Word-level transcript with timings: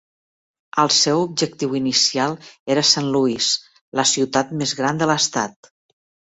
El 0.83 0.87
seu 0.99 1.21
objectiu 1.25 1.75
inicial 1.81 2.33
era 2.77 2.85
Saint 2.93 3.13
Louis, 3.19 3.53
la 4.03 4.09
ciutat 4.15 4.59
més 4.65 4.77
gran 4.83 5.05
de 5.05 5.13
l'estat. 5.15 5.75